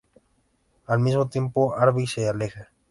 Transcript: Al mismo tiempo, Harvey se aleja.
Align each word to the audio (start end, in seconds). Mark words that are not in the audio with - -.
Al 0.87 0.99
mismo 0.99 1.29
tiempo, 1.29 1.75
Harvey 1.75 2.07
se 2.07 2.27
aleja. 2.27 2.71